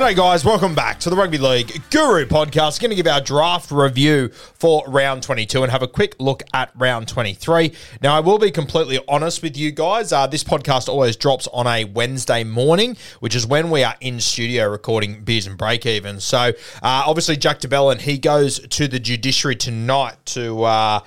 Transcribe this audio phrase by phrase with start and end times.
[0.00, 0.46] G'day, guys.
[0.46, 2.80] Welcome back to the Rugby League Guru podcast.
[2.80, 6.70] Going to give our draft review for round 22 and have a quick look at
[6.74, 7.74] round 23.
[8.00, 10.10] Now, I will be completely honest with you guys.
[10.10, 14.20] Uh, this podcast always drops on a Wednesday morning, which is when we are in
[14.20, 16.18] studio recording Beers and Break Even.
[16.18, 20.64] So, uh, obviously, Jack de Belin, he goes to the judiciary tonight to.
[20.64, 21.00] Uh,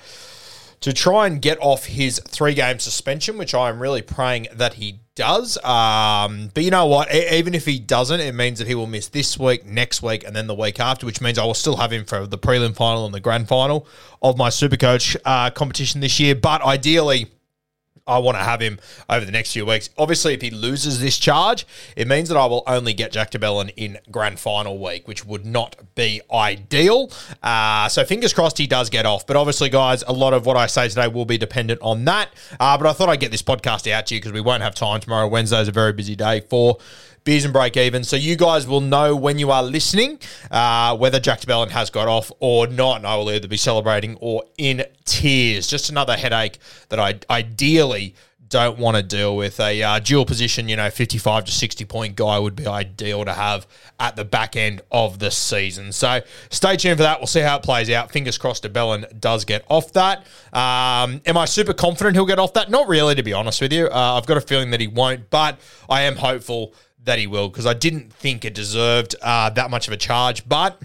[0.80, 4.74] to try and get off his three game suspension, which I am really praying that
[4.74, 5.56] he does.
[5.64, 7.14] Um, but you know what?
[7.14, 10.34] Even if he doesn't, it means that he will miss this week, next week, and
[10.34, 13.04] then the week after, which means I will still have him for the prelim final
[13.06, 13.86] and the grand final
[14.22, 16.34] of my Supercoach uh, competition this year.
[16.34, 17.30] But ideally,
[18.06, 18.78] I want to have him
[19.08, 19.88] over the next few weeks.
[19.96, 21.66] Obviously, if he loses this charge,
[21.96, 25.24] it means that I will only get Jack de Belin in grand final week, which
[25.24, 27.10] would not be ideal.
[27.42, 29.26] Uh, so fingers crossed he does get off.
[29.26, 32.28] But obviously, guys, a lot of what I say today will be dependent on that.
[32.60, 34.74] Uh, but I thought I'd get this podcast out to you because we won't have
[34.74, 35.26] time tomorrow.
[35.26, 36.76] Wednesday is a very busy day for
[37.24, 38.04] beers and break even.
[38.04, 40.18] So you guys will know when you are listening
[40.50, 42.98] uh, whether Jack de Belin has got off or not.
[42.98, 45.66] And I will either be celebrating or in tears.
[45.66, 46.58] Just another headache
[46.90, 48.14] that I ideally
[48.48, 49.58] don't want to deal with.
[49.58, 53.32] A uh, dual position, you know, 55 to 60 point guy would be ideal to
[53.32, 53.66] have
[53.98, 55.90] at the back end of the season.
[55.90, 56.20] So
[56.50, 57.18] stay tuned for that.
[57.18, 58.12] We'll see how it plays out.
[58.12, 60.18] Fingers crossed de Belin does get off that.
[60.52, 62.70] Um, am I super confident he'll get off that?
[62.70, 63.86] Not really, to be honest with you.
[63.86, 65.58] Uh, I've got a feeling that he won't, but
[65.88, 66.74] I am hopeful
[67.04, 70.48] that he will because I didn't think it deserved uh, that much of a charge,
[70.48, 70.80] but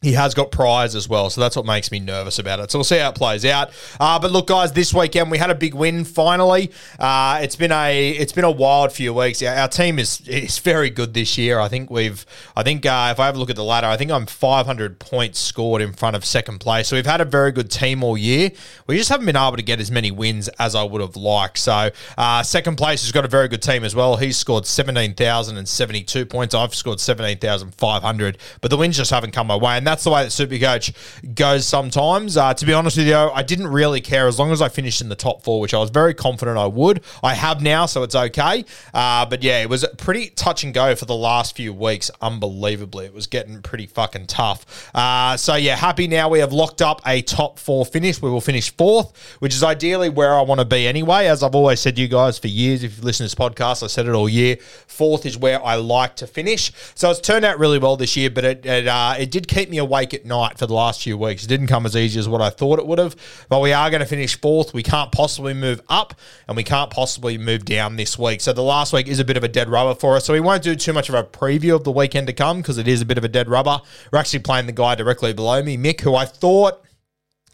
[0.00, 2.70] he has got prize as well, so that's what makes me nervous about it.
[2.70, 3.70] So we'll see how it plays out.
[3.98, 6.04] Uh, but look, guys, this weekend we had a big win.
[6.04, 6.70] Finally,
[7.00, 9.42] uh, it's been a it's been a wild few weeks.
[9.42, 11.58] Our, our team is is very good this year.
[11.58, 13.96] I think we've I think uh, if I have a look at the ladder, I
[13.96, 16.86] think I'm 500 points scored in front of second place.
[16.88, 18.52] So we've had a very good team all year.
[18.86, 21.58] We just haven't been able to get as many wins as I would have liked.
[21.58, 24.16] So uh, second place has got a very good team as well.
[24.16, 26.54] He's scored 17,072 points.
[26.54, 29.76] I've scored 17,500, but the wins just haven't come my way.
[29.76, 32.36] And that's the way that Supercoach goes sometimes.
[32.36, 35.00] Uh, to be honest with you, I didn't really care as long as I finished
[35.00, 37.02] in the top four, which I was very confident I would.
[37.22, 38.66] I have now, so it's okay.
[38.92, 42.10] Uh, but yeah, it was pretty touch and go for the last few weeks.
[42.20, 44.90] Unbelievably, it was getting pretty fucking tough.
[44.94, 48.20] Uh, so yeah, happy now we have locked up a top four finish.
[48.20, 51.28] We will finish fourth, which is ideally where I want to be anyway.
[51.28, 53.82] As I've always said to you guys for years, if you've listened to this podcast,
[53.82, 54.56] I said it all year.
[54.86, 56.72] Fourth is where I like to finish.
[56.94, 59.70] So it's turned out really well this year, but it it, uh, it did keep
[59.70, 61.44] me awake at night for the last few weeks.
[61.44, 63.16] It didn't come as easy as what I thought it would have,
[63.48, 64.74] but we are going to finish fourth.
[64.74, 66.14] We can't possibly move up,
[66.46, 68.40] and we can't possibly move down this week.
[68.40, 70.24] So the last week is a bit of a dead rubber for us.
[70.24, 72.78] So we won't do too much of a preview of the weekend to come because
[72.78, 73.80] it is a bit of a dead rubber.
[74.12, 76.84] We're actually playing the guy directly below me, Mick, who I thought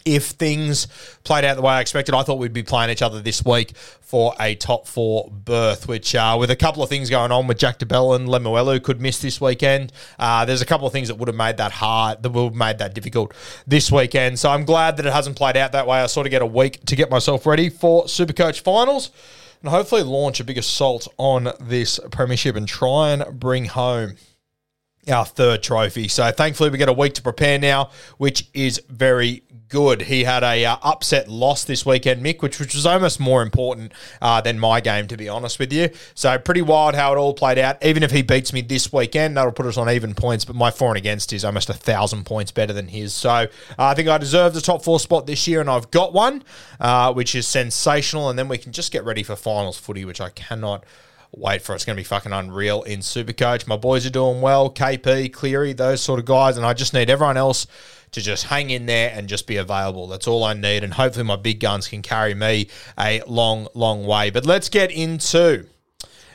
[0.04, 0.86] if things
[1.24, 3.76] played out the way I expected, I thought we'd be playing each other this week
[3.76, 7.58] for a top four berth, which uh, with a couple of things going on with
[7.58, 9.92] Jack DeBell and Lemuelu could miss this weekend.
[10.18, 12.54] Uh, there's a couple of things that would have made that hard, that would have
[12.54, 13.34] made that difficult
[13.66, 14.38] this weekend.
[14.38, 15.98] So I'm glad that it hasn't played out that way.
[15.98, 19.10] I sort of get a week to get myself ready for Supercoach finals
[19.62, 24.16] and hopefully launch a big assault on this premiership and try and bring home
[25.08, 26.08] our third trophy.
[26.08, 29.42] So thankfully we get a week to prepare now, which is very
[29.74, 30.02] good.
[30.02, 33.90] He had a uh, upset loss this weekend, Mick, which, which was almost more important
[34.22, 35.90] uh, than my game, to be honest with you.
[36.14, 37.84] So pretty wild how it all played out.
[37.84, 40.44] Even if he beats me this weekend, that'll put us on even points.
[40.44, 43.14] But my for and against is almost a thousand points better than his.
[43.14, 46.12] So uh, I think I deserve the top four spot this year, and I've got
[46.12, 46.44] one,
[46.78, 48.30] uh, which is sensational.
[48.30, 50.84] And then we can just get ready for finals footy, which I cannot
[51.36, 51.76] wait for it.
[51.76, 53.66] It's going to be fucking unreal in Supercoach.
[53.66, 54.70] My boys are doing well.
[54.70, 56.56] KP, Cleary, those sort of guys.
[56.56, 57.66] And I just need everyone else
[58.14, 60.06] to just hang in there and just be available.
[60.06, 60.84] That's all I need.
[60.84, 62.68] And hopefully my big guns can carry me
[62.98, 64.30] a long, long way.
[64.30, 65.66] But let's get into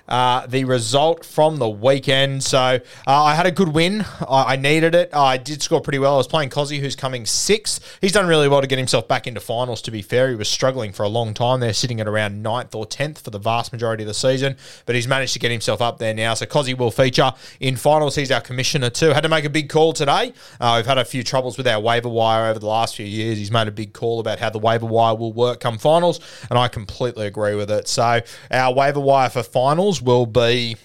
[0.10, 2.44] uh, the result from the weekend.
[2.44, 4.04] So uh, I had a good win.
[4.28, 5.12] I, I, needed it.
[5.14, 6.16] I did score pretty well.
[6.16, 7.98] I was playing Cozzy, who's coming sixth.
[8.02, 10.30] He's done really well to get himself back into finals, to be fair.
[10.30, 13.30] He was struggling for a long time there, sitting at around ninth or 10th for
[13.30, 16.34] the vast majority of the season, but he's managed to get himself up there now.
[16.34, 18.16] So Cozzy will feature in finals.
[18.16, 19.10] He's our commissioner too.
[19.10, 20.34] Had to make a big call today.
[20.60, 23.38] Uh, we've had a few troubles with our waiver wire over the last few years.
[23.38, 26.20] He's made a big call about how the waiver wire will work come finals,
[26.50, 27.88] and I completely agree with it.
[27.88, 30.76] So our waiver wire for finals will be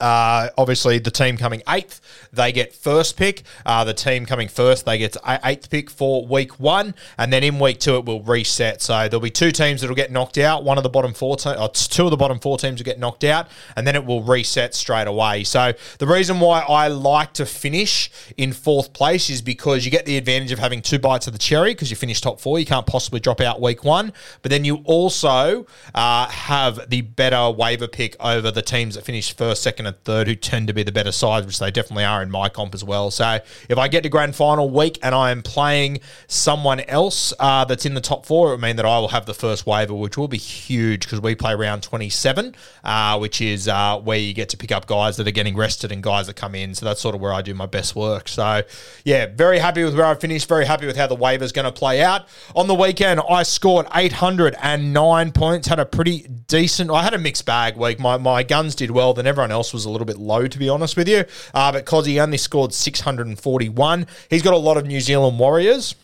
[0.00, 2.00] uh, obviously, the team coming eighth,
[2.32, 3.42] they get first pick.
[3.66, 7.58] Uh, the team coming first, they get eighth pick for week one, and then in
[7.58, 8.82] week two it will reset.
[8.82, 10.64] So there'll be two teams that will get knocked out.
[10.64, 12.98] One of the bottom four, te- or two of the bottom four teams will get
[12.98, 15.44] knocked out, and then it will reset straight away.
[15.44, 20.06] So the reason why I like to finish in fourth place is because you get
[20.06, 22.58] the advantage of having two bites of the cherry because you finish top four.
[22.58, 24.12] You can't possibly drop out week one,
[24.42, 29.34] but then you also uh, have the better waiver pick over the teams that finish
[29.34, 32.22] first, second and third, who tend to be the better sides, which they definitely are
[32.22, 33.10] in my comp as well.
[33.10, 37.64] So if I get to grand final week and I am playing someone else uh,
[37.64, 39.94] that's in the top four, it would mean that I will have the first waiver,
[39.94, 42.54] which will be huge because we play round 27,
[42.84, 45.92] uh, which is uh, where you get to pick up guys that are getting rested
[45.92, 46.74] and guys that come in.
[46.74, 48.28] So that's sort of where I do my best work.
[48.28, 48.62] So
[49.04, 50.48] yeah, very happy with where I finished.
[50.48, 52.28] Very happy with how the waiver is going to play out.
[52.54, 55.68] On the weekend, I scored 809 points.
[55.68, 56.90] Had a pretty decent.
[56.90, 58.00] I had a mixed bag week.
[58.00, 59.14] My my guns did well.
[59.14, 61.24] Then everyone else was a little bit low, to be honest with you.
[61.54, 64.06] Uh, but Cozzy only scored 641.
[64.30, 65.94] He's got a lot of New Zealand Warriors.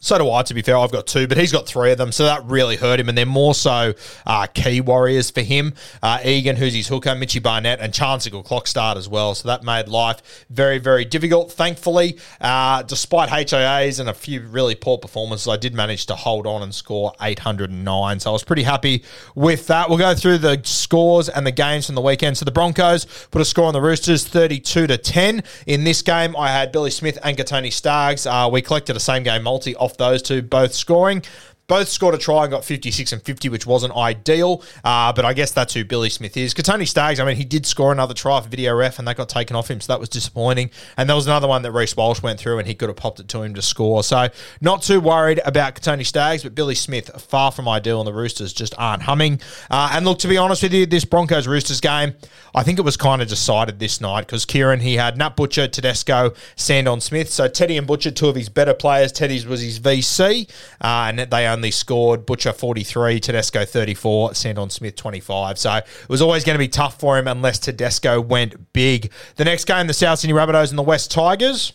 [0.00, 0.76] So do I, to be fair.
[0.76, 2.12] I've got two, but he's got three of them.
[2.12, 3.08] So that really hurt him.
[3.08, 3.94] And they're more so
[4.26, 5.74] uh, key warriors for him.
[6.02, 9.34] Uh, Egan, who's his hooker, Mitchy Barnett, and Charnze Nicoll-Klokstad as well.
[9.34, 11.52] So that made life very, very difficult.
[11.52, 16.46] Thankfully, uh, despite HIAs and a few really poor performances, I did manage to hold
[16.46, 18.20] on and score 809.
[18.20, 19.04] So I was pretty happy
[19.34, 19.88] with that.
[19.88, 22.38] We'll go through the scores and the games from the weekend.
[22.38, 25.42] So the Broncos put a score on the Roosters 32 to 10.
[25.66, 28.26] In this game, I had Billy Smith and Kotoni Staggs.
[28.26, 31.22] Uh, we collected a same game multi off those two both scoring.
[31.68, 34.62] Both scored a try and got 56 and 50, which wasn't ideal.
[34.82, 36.54] Uh, but I guess that's who Billy Smith is.
[36.54, 39.28] Kotoni Staggs, I mean, he did score another try for video ref, and that got
[39.28, 40.70] taken off him, so that was disappointing.
[40.96, 43.20] And there was another one that Reece Walsh went through, and he could have popped
[43.20, 44.02] it to him to score.
[44.02, 44.28] So
[44.60, 48.52] not too worried about Kotoni Staggs, but Billy Smith, far from ideal, and the Roosters
[48.52, 49.40] just aren't humming.
[49.70, 52.14] Uh, and look, to be honest with you, this Broncos Roosters game,
[52.54, 55.68] I think it was kind of decided this night because Kieran, he had Nat Butcher,
[55.68, 57.28] Tedesco, Sandon Smith.
[57.28, 59.12] So Teddy and Butcher, two of his better players.
[59.12, 60.48] Teddy's was his VC,
[60.80, 65.58] uh, and they only scored Butcher 43, Tedesco 34, Sandon Smith 25.
[65.58, 69.10] So it was always going to be tough for him unless Tedesco went big.
[69.34, 71.72] The next game, the South Sydney Rabbitohs and the West Tigers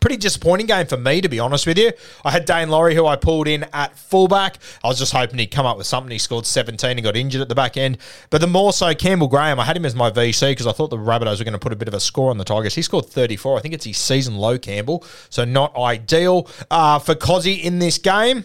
[0.00, 1.90] pretty disappointing game for me, to be honest with you.
[2.24, 4.58] I had Daine Laurie, who I pulled in at fullback.
[4.82, 6.10] I was just hoping he'd come up with something.
[6.10, 7.98] He scored 17 and got injured at the back end.
[8.28, 10.90] But the more so, Campbell Graham, I had him as my VC because I thought
[10.90, 12.74] the Rabbitohs were going to put a bit of a score on the Tigers.
[12.74, 13.58] He scored 34.
[13.58, 15.04] I think it's his season low, Campbell.
[15.30, 16.48] So not ideal.
[16.70, 18.44] Uh, for Cozzy in this game,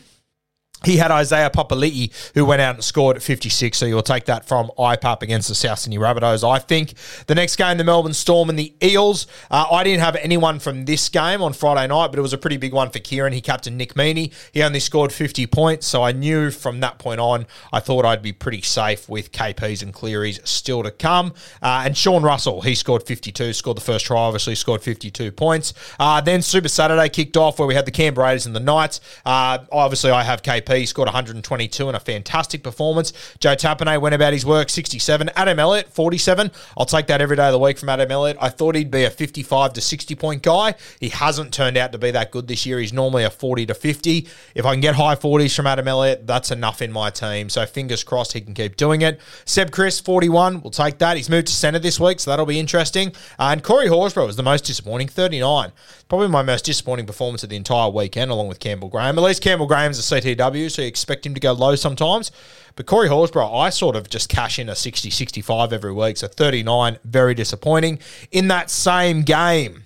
[0.85, 3.77] he had Isaiah Papali'i, who went out and scored at 56.
[3.77, 6.47] So you'll take that from IPAP against the South Sydney Rabbitohs.
[6.49, 6.93] I think
[7.27, 9.27] the next game, the Melbourne Storm and the Eels.
[9.51, 12.37] Uh, I didn't have anyone from this game on Friday night, but it was a
[12.37, 13.33] pretty big one for Kieran.
[13.33, 14.31] He captained Nick Meaney.
[14.53, 15.85] He only scored 50 points.
[15.85, 19.83] So I knew from that point on, I thought I'd be pretty safe with KPs
[19.83, 21.33] and Clearys still to come.
[21.61, 25.73] Uh, and Sean Russell, he scored 52, scored the first try, obviously scored 52 points.
[25.99, 29.01] Uh, then Super Saturday kicked off where we had the Canberra Raiders and the Knights.
[29.25, 33.13] Uh, obviously, I have KP he scored 122 and a fantastic performance.
[33.39, 35.29] Joe Tapine went about his work 67.
[35.35, 36.51] Adam Elliott 47.
[36.77, 38.37] I'll take that every day of the week from Adam Elliott.
[38.39, 40.75] I thought he'd be a 55 to 60 point guy.
[40.99, 42.79] He hasn't turned out to be that good this year.
[42.79, 44.27] He's normally a 40 to 50.
[44.55, 47.49] If I can get high 40s from Adam Elliott, that's enough in my team.
[47.49, 49.19] So fingers crossed he can keep doing it.
[49.45, 50.61] Seb Kris 41.
[50.61, 51.17] We'll take that.
[51.17, 53.09] He's moved to centre this week, so that'll be interesting.
[53.37, 55.71] Uh, and Corey Horsburgh was the most disappointing 39.
[56.07, 59.17] Probably my most disappointing performance of the entire weekend, along with Campbell Graham.
[59.17, 62.31] At least Campbell Graham's a CTW So you expect him to go low sometimes.
[62.75, 66.17] But Corey Horsburgh, I sort of just cash in a 60 65 every week.
[66.17, 67.99] So 39, very disappointing.
[68.31, 69.85] In that same game,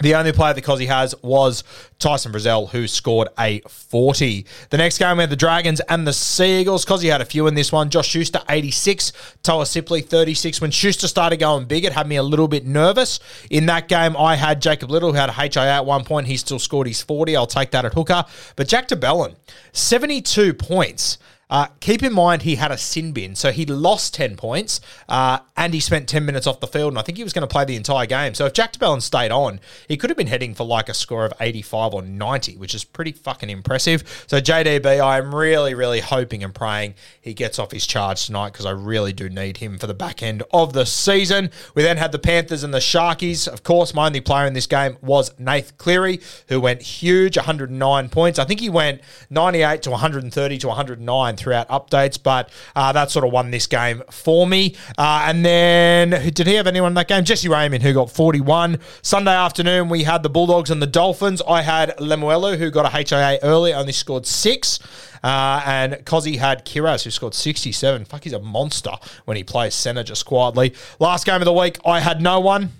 [0.00, 1.64] the only player that Cozzy has was
[1.98, 4.46] Tyson Frizzell, who scored a 40.
[4.70, 6.84] The next game we had the Dragons and the Seagulls.
[6.84, 7.90] Cozzy had a few in this one.
[7.90, 9.12] Josh Schuster, 86.
[9.42, 10.60] Toa Sipley, 36.
[10.60, 13.18] When Schuster started going big, it had me a little bit nervous.
[13.50, 16.26] In that game, I had Jacob Liddle, who had a HIA at one point.
[16.26, 17.36] He still scored his 40.
[17.36, 18.24] I'll take that at hooker.
[18.56, 19.34] But Jack de Belin,
[19.72, 21.18] 72 points.
[21.50, 25.38] Uh, keep in mind he had a sin bin, so he lost 10 points uh,
[25.56, 27.52] and he spent 10 minutes off the field, and I think he was going to
[27.52, 28.34] play the entire game.
[28.34, 30.94] So if Jack de Belin stayed on, he could have been heading for like a
[30.94, 34.24] score of 85 or 90, which is pretty fucking impressive.
[34.26, 38.52] So JDB, I am really, really hoping and praying he gets off his charge tonight
[38.52, 41.50] because I really do need him for the back end of the season.
[41.74, 43.48] We then had the Panthers and the Sharkies.
[43.48, 48.08] Of course, my only player in this game was Nath Cleary, who went huge, 109
[48.10, 48.38] points.
[48.38, 49.00] I think he went
[49.30, 54.02] 98 to 130 to 109 throughout updates, but uh, that sort of won this game
[54.10, 54.76] for me.
[54.96, 57.24] Uh, and then, did he have anyone in that game?
[57.24, 58.78] Jesse Ramien, who got 41.
[59.02, 61.40] Sunday afternoon, we had the Bulldogs and the Dolphins.
[61.48, 64.78] I had Lemuelu, who got a HIA early, only scored six.
[65.22, 68.04] Uh, and Cozzy had Kiraz, who scored 67.
[68.04, 68.92] Fuck, he's a monster
[69.24, 70.74] when he plays centre just quietly.
[70.98, 72.70] Last game of the week, I had no one.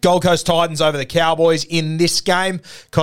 [0.00, 2.60] Gold Coast Titans over the Cowboys in this game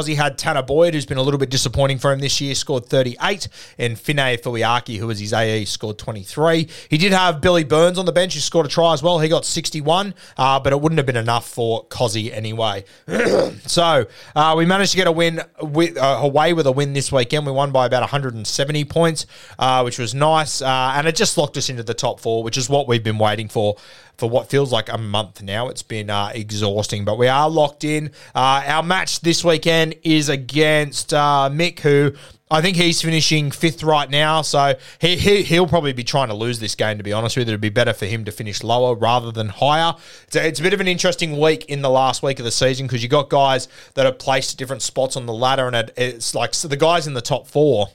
[0.08, 2.86] he had Tanah Boyd, who's been a little bit disappointing for him this year, scored
[2.86, 6.68] 38, and Finay Fuiaki, who was his AE, scored 23.
[6.90, 9.20] He did have Billy Burns on the bench, who scored a try as well.
[9.20, 12.86] He got 61, uh, but it wouldn't have been enough for Cozzy anyway.
[13.66, 17.12] so uh, we managed to get a win with, uh, away with a win this
[17.12, 17.46] weekend.
[17.46, 19.26] We won by about 170 points,
[19.60, 22.58] uh, which was nice, uh, and it just locked us into the top four, which
[22.58, 23.78] is what we've been waiting for
[24.18, 25.70] for what feels like a month now.
[25.70, 26.32] It's been uh,
[26.78, 28.12] exhausting, but we are locked in.
[28.36, 32.14] Uh, our match this weekend is against uh, Mick, who
[32.52, 36.36] I think he's finishing fifth right now, so he, he he'll probably be trying to
[36.36, 36.98] lose this game.
[36.98, 39.50] To be honest with you, it'd be better for him to finish lower rather than
[39.50, 39.96] higher.
[40.28, 42.52] It's a, it's a bit of an interesting week in the last week of the
[42.52, 45.76] season because you got guys that are placed at different spots on the ladder, and
[45.76, 47.90] it, it's like so the guys in the top four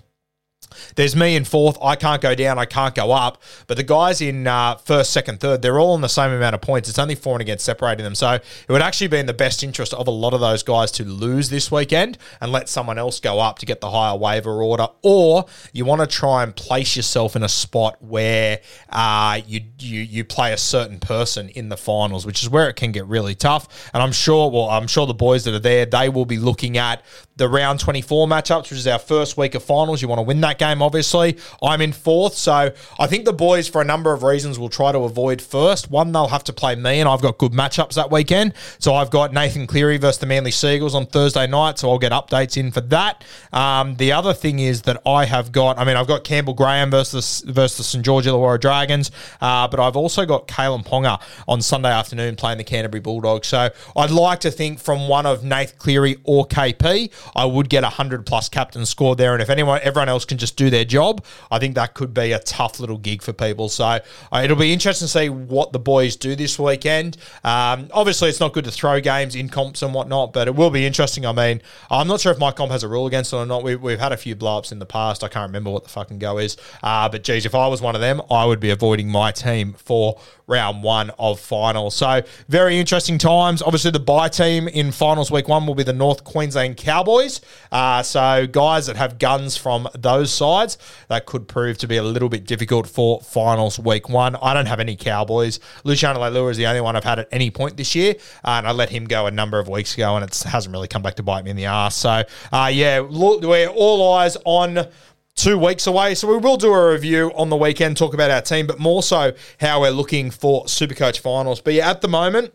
[0.96, 1.76] there's me in fourth.
[1.82, 2.58] I can't go down.
[2.58, 3.42] I can't go up.
[3.66, 6.60] But the guys in uh, first, second, third, they're all on the same amount of
[6.60, 6.88] points.
[6.88, 8.14] It's only four and against separating them.
[8.14, 10.90] So it would actually be in the best interest of a lot of those guys
[10.92, 14.62] to lose this weekend and let someone else go up to get the higher waiver
[14.62, 14.88] order.
[15.02, 18.60] Or you want to try and place yourself in a spot where
[18.90, 22.74] uh, you, you you play a certain person in the finals, which is where it
[22.74, 23.90] can get really tough.
[23.92, 26.76] And I'm sure, well, I'm sure the boys that are there, they will be looking
[26.76, 27.02] at
[27.36, 30.02] the round 24 matchups, which is our first week of finals.
[30.02, 31.38] You want to win that game, obviously.
[31.62, 34.92] I'm in fourth, so I think the boys, for a number of reasons, will try
[34.92, 35.90] to avoid first.
[35.90, 38.54] One, they'll have to play me, and I've got good matchups that weekend.
[38.78, 42.12] So I've got Nathan Cleary versus the Manly Seagulls on Thursday night, so I'll get
[42.12, 43.24] updates in for that.
[43.52, 46.90] Um, the other thing is that I have got, I mean, I've got Campbell Graham
[46.90, 49.10] versus versus the St George Illawarra Dragons,
[49.40, 53.48] uh, but I've also got Kalyn Ponga on Sunday afternoon playing the Canterbury Bulldogs.
[53.48, 57.84] So I'd like to think from one of Nath Cleary or KP, I would get
[57.84, 59.32] a hundred plus captain score there.
[59.32, 62.32] And if anyone, everyone else can just do their job, I think that could be
[62.32, 63.68] a tough little gig for people.
[63.68, 64.00] So uh,
[64.42, 67.16] it'll be interesting to see what the boys do this weekend.
[67.44, 70.70] Um, obviously, it's not good to throw games in comps and whatnot, but it will
[70.70, 71.26] be interesting.
[71.26, 73.62] I mean, I'm not sure if my comp has a rule against it or not.
[73.62, 75.24] We, we've had a few blow ups in the past.
[75.24, 76.56] I can't remember what the fucking go is.
[76.82, 79.74] Uh, but geez, if I was one of them, I would be avoiding my team
[79.74, 80.18] for
[80.52, 81.96] round one of finals.
[81.96, 83.62] So very interesting times.
[83.62, 87.40] Obviously, the bye team in finals week one will be the North Queensland Cowboys.
[87.72, 90.76] Uh, so guys that have guns from those sides,
[91.08, 94.36] that could prove to be a little bit difficult for finals week one.
[94.36, 95.58] I don't have any Cowboys.
[95.84, 98.68] Luciano Leilua is the only one I've had at any point this year, uh, and
[98.68, 101.14] I let him go a number of weeks ago, and it hasn't really come back
[101.14, 101.96] to bite me in the ass.
[101.96, 104.86] So uh, yeah, look, we're all eyes on
[105.34, 106.14] two weeks away.
[106.14, 109.02] So we will do a review on the weekend, talk about our team, but more
[109.02, 111.60] so how we're looking for Supercoach finals.
[111.60, 112.52] But yeah, at the moment,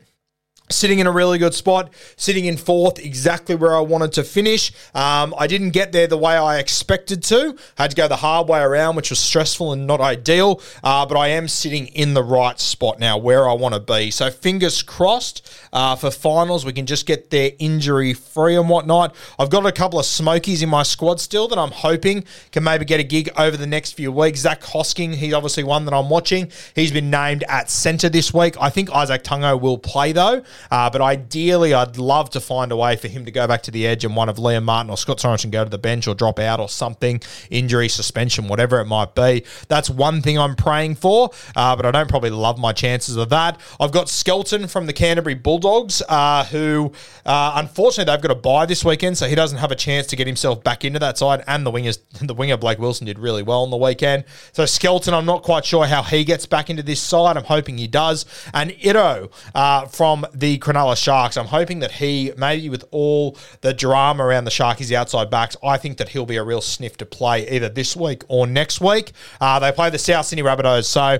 [0.69, 4.73] Sitting in a really good spot, sitting in fourth, exactly where I wanted to finish.
[4.93, 7.55] Um, I didn't get there the way I expected to.
[7.77, 10.61] I had to go the hard way around, which was stressful and not ideal.
[10.83, 14.11] Uh, but I am sitting in the right spot now, where I want to be.
[14.11, 19.15] So fingers crossed uh, for finals, we can just get there injury free and whatnot.
[19.39, 22.83] I've got a couple of smokies in my squad still that I'm hoping can maybe
[22.83, 24.41] get a gig over the next few weeks.
[24.41, 26.51] Zac Hosking, he's obviously one that I'm watching.
[26.75, 28.55] He's been named at centre this week.
[28.59, 30.43] I think Izack Tago will play though.
[30.71, 33.71] Uh, but ideally, I'd love to find a way for him to go back to
[33.71, 36.15] the edge and one of Liam Martin or Scott Sorensen go to the bench or
[36.15, 39.43] drop out or something, injury, suspension, whatever it might be.
[39.67, 43.29] That's one thing I'm praying for, uh, but I don't probably love my chances of
[43.29, 43.59] that.
[43.79, 46.91] I've got Skelton from the Canterbury Bulldogs, uh, who
[47.25, 50.15] uh, unfortunately they've got a bye this weekend, so he doesn't have a chance to
[50.15, 51.43] get himself back into that side.
[51.47, 54.25] And the wingers, the winger Blake Wilson did really well on the weekend.
[54.51, 57.37] So Skelton, I'm not quite sure how he gets back into this side.
[57.37, 58.25] I'm hoping he does.
[58.53, 63.73] And Iro uh, from the Cronulla Sharks, I'm hoping that he, maybe with all the
[63.73, 67.05] drama around the Sharkies outside backs, I think that he'll be a real sniff to
[67.05, 69.11] play either this week or next week.
[69.41, 71.19] Uh, they play the South Sydney Rabbitohs, so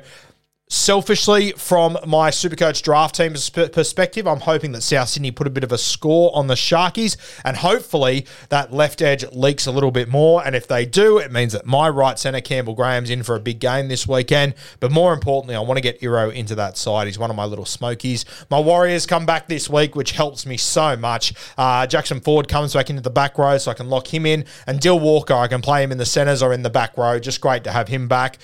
[0.69, 3.31] Selfishly, from my Supercoach draft team
[3.71, 7.15] perspective, I'm hoping that South Sydney put a bit of a score on the Sharkies,
[7.45, 10.45] and hopefully that left edge leaks a little bit more.
[10.45, 13.39] And if they do, it means that my right centre, Campbell Graham's in for a
[13.39, 14.55] big game this weekend.
[14.81, 17.07] But more importantly, I want to get Iro into that side.
[17.07, 18.25] He's one of my little smokies.
[18.51, 21.33] My Warriors come back this week, which helps me so much.
[21.57, 24.43] Uh, Jackson Ford comes back into the back row, so I can lock him in.
[24.67, 27.19] And Dill Walker, I can play him in the centres or in the back row.
[27.19, 28.38] Just great to have him back.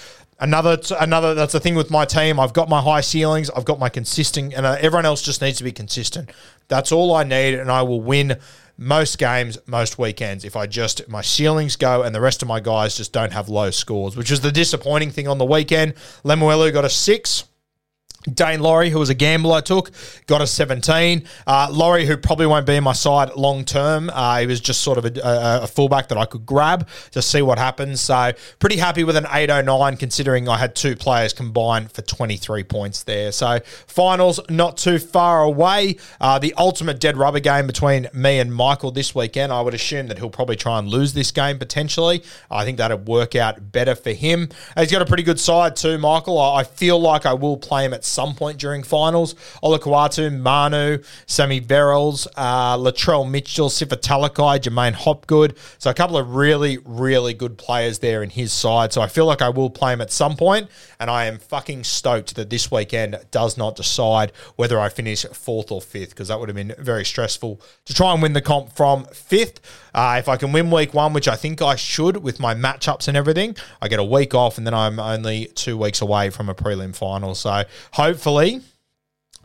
[0.44, 1.34] Another, another.
[1.34, 2.38] That's the thing with my team.
[2.38, 3.50] I've got my high ceilings.
[3.50, 6.32] I've got my consistent, and uh, everyone else just needs to be consistent.
[6.68, 8.38] That's all I need, and I will win
[8.78, 10.44] most games, most weekends.
[10.44, 13.48] If I just my ceilings go, and the rest of my guys just don't have
[13.48, 15.94] low scores, which is the disappointing thing on the weekend.
[16.26, 17.46] Lemuelu got a six.
[18.30, 19.92] Daine Laurie, who was a gamble I took,
[20.28, 21.24] got a 17.
[21.46, 24.82] Uh, Laurie, who probably won't be in my side long term, uh, he was just
[24.82, 28.02] sort of a, a, a, fullback that I could grab to see what happens.
[28.02, 33.04] So, pretty happy with an 809 considering I had two players combined for 23 points
[33.04, 33.32] there.
[33.32, 35.98] So, finals not too far away.
[36.22, 39.52] Uh, the ultimate dead rubber game between me and Michael this weekend.
[39.52, 42.24] I would assume that he'll probably try and lose this game potentially.
[42.50, 44.50] I think that'd work out better for him.
[44.78, 46.40] He's got a pretty good side too, Michael.
[46.40, 49.34] I, I feel like I will play him at some point during finals.
[49.64, 55.58] Olakau'atu, Manu, Sammy Verrills, uh, Latrell Mitchell, Sifa Talakai, J'maine Hopgood.
[55.80, 58.94] So a couple of really, really good players there in his side.
[58.94, 61.84] So I feel like I will play him at some point, and I am fucking
[61.84, 66.40] stoked that this weekend does not decide whether I finish fourth or fifth, because that
[66.40, 69.60] would have been very stressful to try and win the comp from fifth.
[69.94, 73.08] Uh, if I can win week one, which I think I should with my matchups
[73.08, 76.50] and everything, I get a week off, and then I'm only two weeks away from
[76.50, 77.36] a prelim final.
[77.36, 77.64] So
[78.04, 78.60] hopefully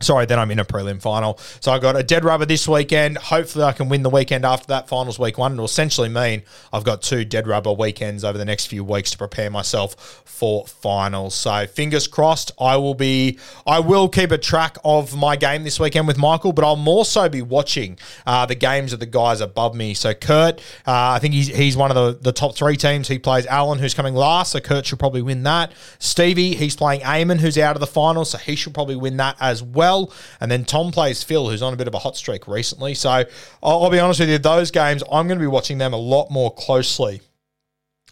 [0.01, 1.37] Sorry, then I'm in a prelim final.
[1.59, 3.17] So I got a dead rubber this weekend.
[3.17, 5.53] Hopefully, I can win the weekend after that finals week one.
[5.53, 9.17] It'll essentially mean I've got two dead rubber weekends over the next few weeks to
[9.17, 11.35] prepare myself for finals.
[11.35, 12.53] So fingers crossed.
[12.57, 13.39] I will be.
[13.67, 17.03] I will keep a track of my game this weekend with Michael, but I'll more
[17.03, 19.93] so be watching uh, the games of the guys above me.
[19.93, 23.09] So Kurt, uh, I think he's he's one of the the top three teams.
[23.09, 24.53] He plays Allen, who's coming last.
[24.53, 25.73] So Kurt should probably win that.
[25.99, 28.29] Stevie, he's playing Eamon, who's out of the finals.
[28.29, 30.11] So he should probably win that as well well.
[30.39, 32.93] And then Tom plays Phil, who's on a bit of a hot streak recently.
[32.93, 33.25] So I'll,
[33.63, 36.29] I'll be honest with you, those games, I'm going to be watching them a lot
[36.29, 37.21] more closely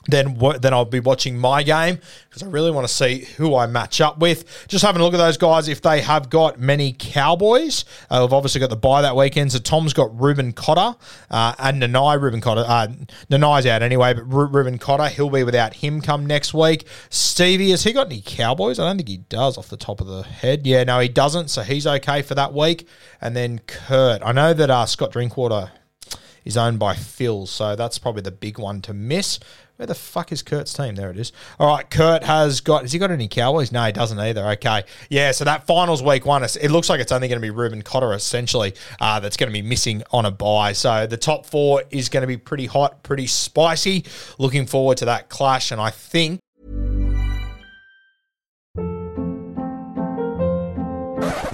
[0.07, 3.67] then then I'll be watching my game because I really want to see who I
[3.67, 4.67] match up with.
[4.67, 7.85] Just having a look at those guys if they have got many Cowboys.
[8.09, 10.97] Uh, we've obviously got the bye that weekend, so Tom's got Reuben Cotter
[11.29, 12.21] uh, and Nanai.
[12.21, 12.87] Reuben Cotter, uh,
[13.29, 16.87] Nanai's out anyway, but Reuben Cotter he'll be without him come next week.
[17.09, 18.79] Stevie has he got any Cowboys?
[18.79, 20.65] I don't think he does off the top of the head.
[20.65, 22.87] Yeah, no, he doesn't, so he's okay for that week.
[23.21, 25.71] And then Kurt, I know that uh, Scott Drinkwater
[26.47, 29.39] is owned by Phil, so that's probably the big one to miss.
[29.77, 30.95] Where the fuck is Kurt's team?
[30.95, 31.31] There it is.
[31.59, 32.81] All right, Kurt has got.
[32.81, 33.71] Has he got any Cowboys?
[33.71, 34.43] No, he doesn't either.
[34.53, 35.31] Okay, yeah.
[35.31, 38.11] So that finals week one, it looks like it's only going to be Reuben Cotter
[38.13, 40.73] essentially uh, that's going to be missing on a bye.
[40.73, 44.03] So the top four is going to be pretty hot, pretty spicy.
[44.39, 46.39] Looking forward to that clash, and I think.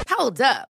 [0.09, 0.69] Hold up.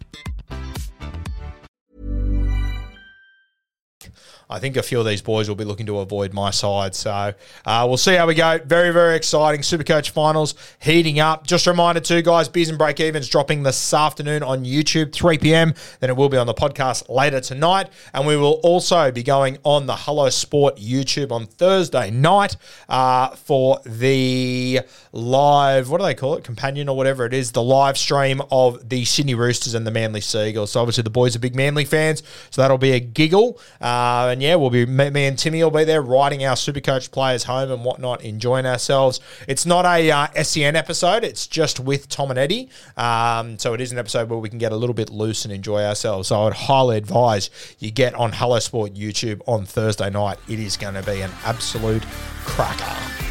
[4.51, 6.93] I think a few of these boys will be looking to avoid my side.
[6.93, 7.33] So
[7.65, 8.59] uh, we'll see how we go.
[8.65, 9.61] Very, very exciting.
[9.61, 11.47] Supercoach finals heating up.
[11.47, 15.37] Just a reminder, too, guys, Beers and Break Evens dropping this afternoon on YouTube, 3
[15.37, 15.73] p.m.
[16.01, 17.89] Then it will be on the podcast later tonight.
[18.13, 22.57] And we will also be going on the Hello Sport YouTube on Thursday night
[22.89, 24.81] uh, for the
[25.13, 26.43] live, what do they call it?
[26.43, 30.21] Companion or whatever it is, the live stream of the Sydney Roosters and the Manly
[30.21, 30.71] Seagulls.
[30.71, 32.23] So obviously the boys are big Manly fans.
[32.49, 33.59] So that'll be a giggle.
[33.79, 37.11] Uh, and yeah, we'll be me, me and Timmy will be there riding our Supercoach
[37.11, 39.19] players home and whatnot, enjoying ourselves.
[39.47, 42.69] It's not a uh, SEN episode; it's just with Tom and Eddie.
[42.97, 45.53] Um, so it is an episode where we can get a little bit loose and
[45.53, 46.29] enjoy ourselves.
[46.29, 47.49] So I would highly advise
[47.79, 50.39] you get on Hello Sport YouTube on Thursday night.
[50.47, 52.03] It is going to be an absolute
[52.43, 53.30] cracker.